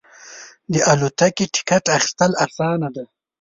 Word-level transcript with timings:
د 0.71 0.73
الوتکې 0.91 1.45
ټکټ 1.53 1.85
اخیستل 1.97 2.31
اسانه 2.45 2.89
دی. 2.95 3.05